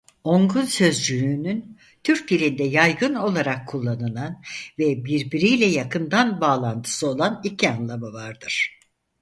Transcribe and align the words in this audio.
Ongun 0.23 0.65
sözcüğünün 0.65 1.77
Türk 2.03 2.29
dilinde 2.29 2.63
yaygın 2.63 3.15
olarak 3.15 3.67
kullanılan 3.67 4.41
ve 4.79 5.05
birbiriyle 5.05 5.65
yakından 5.65 6.41
bağlantısı 6.41 7.07
olan 7.07 7.41
iki 7.43 7.69
anlamı 7.69 8.13
vardır. 8.13 8.79